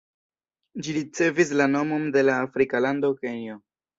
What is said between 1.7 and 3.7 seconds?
nomon de la afrika lando Kenjo.